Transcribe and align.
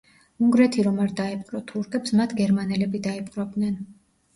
უნგრეთი 0.45 0.85
რომ 0.87 0.97
არ 1.03 1.13
დაეპყრო 1.21 1.63
თურქებს 1.75 2.17
მათ 2.23 2.37
გერმანელები 2.43 3.07
დაიპყრობდნენ. 3.13 3.83